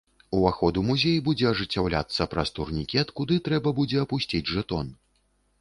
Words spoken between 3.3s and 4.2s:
трэба будзе